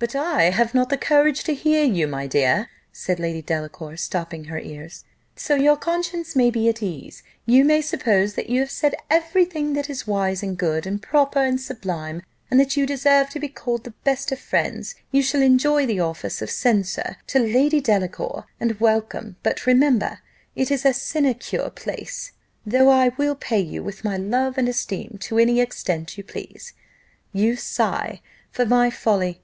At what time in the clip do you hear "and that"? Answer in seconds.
12.50-12.76